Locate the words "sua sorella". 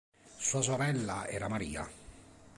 0.39-1.27